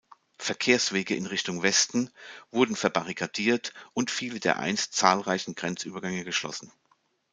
Verkehrswege 0.39 1.15
in 1.15 1.27
Richtung 1.27 1.61
Westen 1.61 2.09
wurden 2.49 2.75
verbarrikadiert 2.75 3.71
und 3.93 4.09
viele 4.09 4.39
der 4.39 4.57
einst 4.57 4.95
zahlreichen 4.95 5.53
Grenzübergänge 5.53 6.23
geschlossen. 6.25 6.71